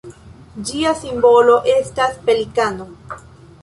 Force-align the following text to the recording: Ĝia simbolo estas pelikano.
Ĝia 0.69 0.93
simbolo 1.03 1.59
estas 1.77 2.19
pelikano. 2.31 2.93